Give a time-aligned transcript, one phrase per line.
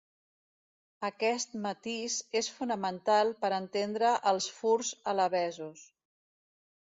[1.07, 5.85] Aquest matís és fonamental per a entendre els furs alabesos.